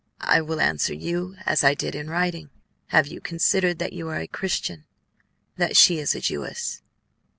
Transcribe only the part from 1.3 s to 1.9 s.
as I